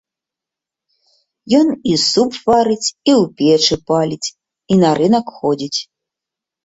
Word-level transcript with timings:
Ён 1.59 1.67
і 1.91 1.99
суп 2.05 2.31
варыць, 2.49 2.87
і 2.87 3.11
ў 3.21 3.29
печы 3.43 3.75
паліць, 3.93 4.27
і 4.73 4.79
на 4.85 4.89
рынак 5.01 5.27
ходзіць. 5.39 5.79